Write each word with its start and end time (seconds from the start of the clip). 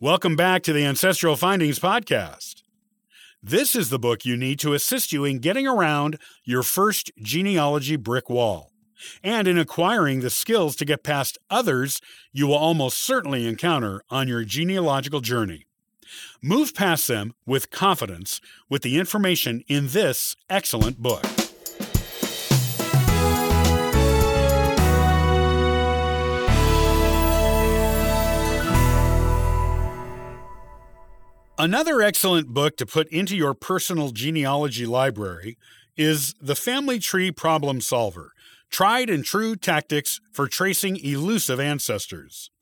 Welcome 0.00 0.36
back 0.36 0.62
to 0.62 0.72
the 0.72 0.84
Ancestral 0.84 1.34
Findings 1.34 1.80
Podcast. 1.80 2.62
This 3.42 3.74
is 3.74 3.90
the 3.90 3.98
book 3.98 4.24
you 4.24 4.36
need 4.36 4.60
to 4.60 4.72
assist 4.72 5.10
you 5.10 5.24
in 5.24 5.40
getting 5.40 5.66
around 5.66 6.20
your 6.44 6.62
first 6.62 7.10
genealogy 7.20 7.96
brick 7.96 8.30
wall 8.30 8.70
and 9.24 9.48
in 9.48 9.58
acquiring 9.58 10.20
the 10.20 10.30
skills 10.30 10.76
to 10.76 10.84
get 10.84 11.02
past 11.02 11.36
others 11.50 12.00
you 12.32 12.46
will 12.46 12.54
almost 12.54 12.98
certainly 12.98 13.44
encounter 13.48 14.00
on 14.08 14.28
your 14.28 14.44
genealogical 14.44 15.20
journey. 15.20 15.66
Move 16.40 16.76
past 16.76 17.08
them 17.08 17.34
with 17.44 17.70
confidence 17.70 18.40
with 18.68 18.82
the 18.82 19.00
information 19.00 19.64
in 19.66 19.88
this 19.88 20.36
excellent 20.48 20.98
book. 20.98 21.26
Another 31.60 32.00
excellent 32.00 32.54
book 32.54 32.76
to 32.76 32.86
put 32.86 33.08
into 33.08 33.36
your 33.36 33.52
personal 33.52 34.10
genealogy 34.10 34.86
library 34.86 35.58
is 35.96 36.34
The 36.40 36.54
Family 36.54 37.00
Tree 37.00 37.32
Problem 37.32 37.80
Solver 37.80 38.30
Tried 38.70 39.10
and 39.10 39.24
True 39.24 39.56
Tactics 39.56 40.20
for 40.30 40.46
Tracing 40.46 40.98
Elusive 40.98 41.58
Ancestors. 41.58 42.52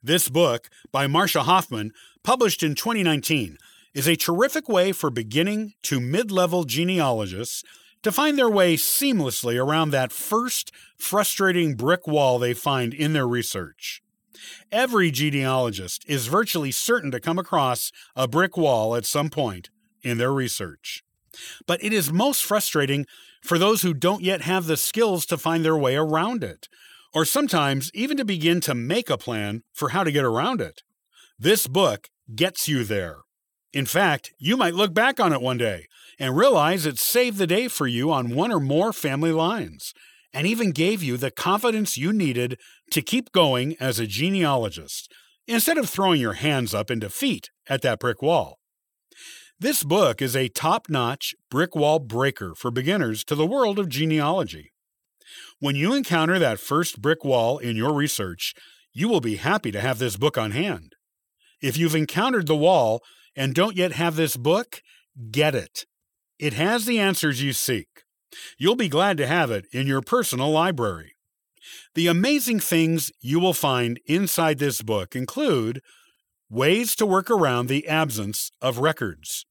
This 0.00 0.28
book, 0.28 0.70
by 0.92 1.08
Marsha 1.08 1.40
Hoffman, 1.40 1.90
published 2.22 2.62
in 2.62 2.76
2019, 2.76 3.58
is 3.94 4.06
a 4.06 4.14
terrific 4.14 4.68
way 4.68 4.92
for 4.92 5.10
beginning 5.10 5.72
to 5.82 5.98
mid 5.98 6.30
level 6.30 6.62
genealogists 6.62 7.64
to 8.04 8.12
find 8.12 8.38
their 8.38 8.48
way 8.48 8.76
seamlessly 8.76 9.60
around 9.60 9.90
that 9.90 10.12
first 10.12 10.70
frustrating 10.96 11.74
brick 11.74 12.06
wall 12.06 12.38
they 12.38 12.54
find 12.54 12.94
in 12.94 13.12
their 13.12 13.26
research. 13.26 14.03
Every 14.72 15.10
genealogist 15.10 16.04
is 16.08 16.26
virtually 16.26 16.70
certain 16.70 17.10
to 17.10 17.20
come 17.20 17.38
across 17.38 17.92
a 18.16 18.28
brick 18.28 18.56
wall 18.56 18.96
at 18.96 19.06
some 19.06 19.30
point 19.30 19.70
in 20.02 20.18
their 20.18 20.32
research. 20.32 21.02
But 21.66 21.82
it 21.82 21.92
is 21.92 22.12
most 22.12 22.44
frustrating 22.44 23.06
for 23.42 23.58
those 23.58 23.82
who 23.82 23.94
don't 23.94 24.22
yet 24.22 24.42
have 24.42 24.66
the 24.66 24.76
skills 24.76 25.26
to 25.26 25.38
find 25.38 25.64
their 25.64 25.76
way 25.76 25.96
around 25.96 26.44
it, 26.44 26.68
or 27.12 27.24
sometimes 27.24 27.90
even 27.94 28.16
to 28.16 28.24
begin 28.24 28.60
to 28.62 28.74
make 28.74 29.10
a 29.10 29.18
plan 29.18 29.62
for 29.72 29.90
how 29.90 30.04
to 30.04 30.12
get 30.12 30.24
around 30.24 30.60
it. 30.60 30.82
This 31.38 31.66
book 31.66 32.08
gets 32.34 32.68
you 32.68 32.84
there. 32.84 33.18
In 33.72 33.86
fact, 33.86 34.32
you 34.38 34.56
might 34.56 34.74
look 34.74 34.94
back 34.94 35.18
on 35.18 35.32
it 35.32 35.40
one 35.40 35.58
day 35.58 35.86
and 36.18 36.36
realize 36.36 36.86
it 36.86 36.98
saved 36.98 37.38
the 37.38 37.46
day 37.46 37.66
for 37.66 37.88
you 37.88 38.12
on 38.12 38.34
one 38.34 38.52
or 38.52 38.60
more 38.60 38.92
family 38.92 39.32
lines 39.32 39.92
and 40.34 40.46
even 40.46 40.72
gave 40.72 41.02
you 41.02 41.16
the 41.16 41.30
confidence 41.30 41.96
you 41.96 42.12
needed 42.12 42.58
to 42.90 43.00
keep 43.00 43.32
going 43.32 43.76
as 43.80 43.98
a 43.98 44.06
genealogist, 44.06 45.10
instead 45.46 45.78
of 45.78 45.88
throwing 45.88 46.20
your 46.20 46.34
hands 46.34 46.74
up 46.74 46.90
in 46.90 46.98
defeat 46.98 47.50
at 47.68 47.80
that 47.82 48.00
brick 48.00 48.20
wall. 48.20 48.58
This 49.58 49.84
book 49.84 50.20
is 50.20 50.34
a 50.34 50.48
top 50.48 50.88
notch 50.90 51.34
brick 51.50 51.76
wall 51.76 52.00
breaker 52.00 52.54
for 52.54 52.70
beginners 52.72 53.24
to 53.24 53.36
the 53.36 53.46
world 53.46 53.78
of 53.78 53.88
genealogy. 53.88 54.72
When 55.60 55.76
you 55.76 55.94
encounter 55.94 56.38
that 56.38 56.58
first 56.58 57.00
brick 57.00 57.24
wall 57.24 57.58
in 57.58 57.76
your 57.76 57.94
research, 57.94 58.52
you 58.92 59.08
will 59.08 59.20
be 59.20 59.36
happy 59.36 59.70
to 59.70 59.80
have 59.80 59.98
this 59.98 60.16
book 60.16 60.36
on 60.36 60.50
hand. 60.50 60.94
If 61.62 61.78
you've 61.78 61.94
encountered 61.94 62.46
the 62.46 62.56
wall 62.56 63.00
and 63.36 63.54
don't 63.54 63.76
yet 63.76 63.92
have 63.92 64.16
this 64.16 64.36
book, 64.36 64.82
get 65.30 65.54
it. 65.54 65.86
It 66.38 66.54
has 66.54 66.84
the 66.84 66.98
answers 66.98 67.42
you 67.42 67.52
seek. 67.52 67.86
You'll 68.58 68.76
be 68.76 68.88
glad 68.88 69.16
to 69.18 69.26
have 69.26 69.50
it 69.50 69.66
in 69.72 69.86
your 69.86 70.02
personal 70.02 70.50
library. 70.50 71.12
The 71.94 72.06
amazing 72.08 72.60
things 72.60 73.10
you 73.20 73.40
will 73.40 73.54
find 73.54 74.00
inside 74.06 74.58
this 74.58 74.82
book 74.82 75.14
include 75.16 75.80
ways 76.50 76.94
to 76.96 77.06
work 77.06 77.30
around 77.30 77.66
the 77.66 77.88
absence 77.88 78.50
of 78.60 78.78
records. 78.78 79.46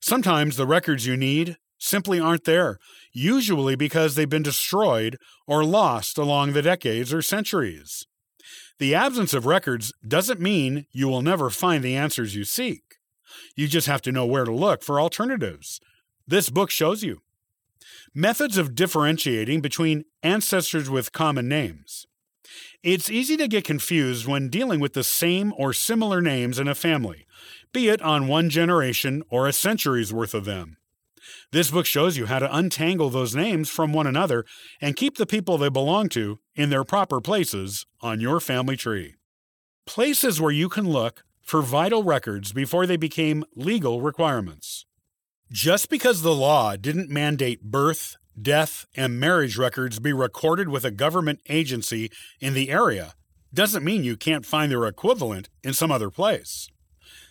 Sometimes 0.00 0.56
the 0.56 0.66
records 0.66 1.06
you 1.06 1.16
need 1.16 1.56
simply 1.78 2.18
aren't 2.18 2.44
there, 2.44 2.78
usually 3.12 3.76
because 3.76 4.14
they've 4.14 4.28
been 4.28 4.42
destroyed 4.42 5.16
or 5.46 5.64
lost 5.64 6.18
along 6.18 6.52
the 6.52 6.62
decades 6.62 7.12
or 7.12 7.22
centuries. 7.22 8.06
The 8.78 8.94
absence 8.94 9.32
of 9.32 9.46
records 9.46 9.92
doesn't 10.06 10.40
mean 10.40 10.86
you 10.92 11.08
will 11.08 11.22
never 11.22 11.50
find 11.50 11.82
the 11.82 11.96
answers 11.96 12.34
you 12.34 12.44
seek. 12.44 12.82
You 13.54 13.68
just 13.68 13.86
have 13.86 14.02
to 14.02 14.12
know 14.12 14.26
where 14.26 14.44
to 14.44 14.52
look 14.52 14.82
for 14.82 15.00
alternatives. 15.00 15.80
This 16.26 16.50
book 16.50 16.70
shows 16.70 17.02
you. 17.02 17.20
Methods 18.18 18.56
of 18.56 18.74
differentiating 18.74 19.60
between 19.60 20.06
ancestors 20.22 20.88
with 20.88 21.12
common 21.12 21.50
names. 21.50 22.06
It's 22.82 23.10
easy 23.10 23.36
to 23.36 23.46
get 23.46 23.64
confused 23.64 24.26
when 24.26 24.48
dealing 24.48 24.80
with 24.80 24.94
the 24.94 25.04
same 25.04 25.52
or 25.58 25.74
similar 25.74 26.22
names 26.22 26.58
in 26.58 26.66
a 26.66 26.74
family, 26.74 27.26
be 27.74 27.90
it 27.90 28.00
on 28.00 28.26
one 28.26 28.48
generation 28.48 29.22
or 29.28 29.46
a 29.46 29.52
century's 29.52 30.14
worth 30.14 30.32
of 30.32 30.46
them. 30.46 30.78
This 31.52 31.70
book 31.70 31.84
shows 31.84 32.16
you 32.16 32.24
how 32.24 32.38
to 32.38 32.56
untangle 32.56 33.10
those 33.10 33.34
names 33.34 33.68
from 33.68 33.92
one 33.92 34.06
another 34.06 34.46
and 34.80 34.96
keep 34.96 35.18
the 35.18 35.26
people 35.26 35.58
they 35.58 35.68
belong 35.68 36.08
to 36.08 36.38
in 36.54 36.70
their 36.70 36.84
proper 36.84 37.20
places 37.20 37.84
on 38.00 38.22
your 38.22 38.40
family 38.40 38.78
tree. 38.78 39.16
Places 39.84 40.40
where 40.40 40.50
you 40.50 40.70
can 40.70 40.88
look 40.88 41.22
for 41.42 41.60
vital 41.60 42.02
records 42.02 42.54
before 42.54 42.86
they 42.86 42.96
became 42.96 43.44
legal 43.54 44.00
requirements. 44.00 44.86
Just 45.50 45.88
because 45.88 46.22
the 46.22 46.34
law 46.34 46.74
didn't 46.76 47.08
mandate 47.08 47.62
birth, 47.62 48.16
death, 48.40 48.86
and 48.96 49.20
marriage 49.20 49.56
records 49.56 50.00
be 50.00 50.12
recorded 50.12 50.68
with 50.68 50.84
a 50.84 50.90
government 50.90 51.40
agency 51.48 52.10
in 52.40 52.54
the 52.54 52.70
area 52.70 53.14
doesn't 53.54 53.84
mean 53.84 54.04
you 54.04 54.16
can't 54.16 54.44
find 54.44 54.70
their 54.70 54.86
equivalent 54.86 55.48
in 55.62 55.72
some 55.72 55.90
other 55.90 56.10
place. 56.10 56.68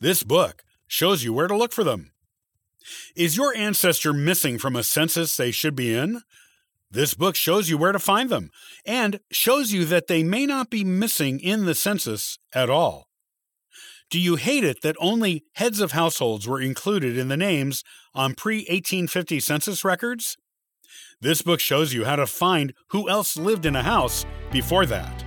This 0.00 0.22
book 0.22 0.62
shows 0.86 1.24
you 1.24 1.32
where 1.32 1.48
to 1.48 1.56
look 1.56 1.72
for 1.72 1.84
them. 1.84 2.12
Is 3.16 3.36
your 3.36 3.54
ancestor 3.54 4.12
missing 4.12 4.58
from 4.58 4.76
a 4.76 4.84
census 4.84 5.36
they 5.36 5.50
should 5.50 5.74
be 5.74 5.94
in? 5.94 6.22
This 6.90 7.14
book 7.14 7.34
shows 7.34 7.68
you 7.68 7.76
where 7.76 7.92
to 7.92 7.98
find 7.98 8.30
them 8.30 8.50
and 8.86 9.20
shows 9.32 9.72
you 9.72 9.84
that 9.86 10.06
they 10.06 10.22
may 10.22 10.46
not 10.46 10.70
be 10.70 10.84
missing 10.84 11.40
in 11.40 11.66
the 11.66 11.74
census 11.74 12.38
at 12.54 12.70
all. 12.70 13.05
Do 14.08 14.20
you 14.20 14.36
hate 14.36 14.62
it 14.62 14.82
that 14.82 14.94
only 15.00 15.44
heads 15.54 15.80
of 15.80 15.90
households 15.90 16.46
were 16.46 16.60
included 16.60 17.18
in 17.18 17.26
the 17.26 17.36
names 17.36 17.82
on 18.14 18.34
pre 18.34 18.58
1850 18.58 19.40
census 19.40 19.84
records? 19.84 20.36
This 21.20 21.42
book 21.42 21.58
shows 21.58 21.92
you 21.92 22.04
how 22.04 22.14
to 22.14 22.26
find 22.26 22.72
who 22.90 23.08
else 23.08 23.36
lived 23.36 23.66
in 23.66 23.74
a 23.74 23.82
house 23.82 24.24
before 24.52 24.86
that. 24.86 25.24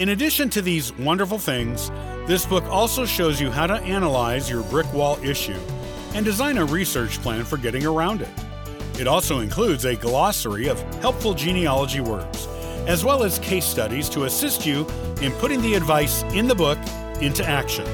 In 0.00 0.08
addition 0.08 0.50
to 0.50 0.62
these 0.62 0.92
wonderful 0.94 1.38
things, 1.38 1.90
this 2.26 2.44
book 2.44 2.64
also 2.64 3.06
shows 3.06 3.40
you 3.40 3.52
how 3.52 3.68
to 3.68 3.74
analyze 3.74 4.50
your 4.50 4.64
brick 4.64 4.92
wall 4.92 5.16
issue 5.22 5.60
and 6.14 6.24
design 6.24 6.58
a 6.58 6.64
research 6.64 7.22
plan 7.22 7.44
for 7.44 7.58
getting 7.58 7.86
around 7.86 8.22
it. 8.22 8.28
It 8.98 9.06
also 9.06 9.38
includes 9.38 9.84
a 9.84 9.94
glossary 9.94 10.66
of 10.66 10.80
helpful 10.96 11.32
genealogy 11.32 12.00
words, 12.00 12.48
as 12.88 13.04
well 13.04 13.22
as 13.22 13.38
case 13.38 13.66
studies 13.66 14.08
to 14.08 14.24
assist 14.24 14.66
you 14.66 14.84
in 15.22 15.30
putting 15.34 15.62
the 15.62 15.74
advice 15.74 16.24
in 16.34 16.48
the 16.48 16.54
book 16.54 16.78
into 17.20 17.44
action. 17.44 17.86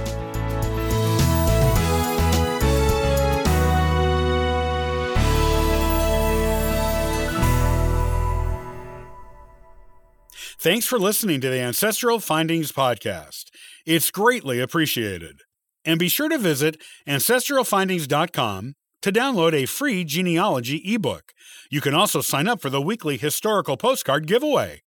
Thanks 10.63 10.87
for 10.87 10.97
listening 10.97 11.41
to 11.41 11.51
the 11.51 11.59
Ancestral 11.59 12.21
Findings 12.21 12.71
Podcast. 12.71 13.47
It's 13.85 14.13
greatly 14.13 14.61
appreciated. 14.61 15.41
And 15.85 15.99
be 15.99 16.09
sure 16.09 16.29
to 16.29 16.39
visit 16.39 16.81
ancestralfindings.com 17.09 18.75
to 19.03 19.13
download 19.13 19.55
a 19.55 19.67
free 19.67 20.05
genealogy 20.05 20.81
ebook. 20.85 21.33
You 21.69 21.81
can 21.81 21.95
also 21.95 22.21
sign 22.21 22.47
up 22.47 22.61
for 22.63 22.71
the 22.71 22.81
weekly 22.81 23.17
historical 23.17 23.77
postcard 23.77 24.29
giveaway. 24.29 24.83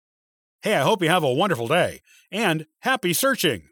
Hey, 0.61 0.75
I 0.75 0.81
hope 0.81 1.01
you 1.01 1.07
have 1.07 1.23
a 1.23 1.31
wonderful 1.31 1.69
day 1.69 2.01
and 2.29 2.65
happy 2.81 3.13
searching! 3.13 3.70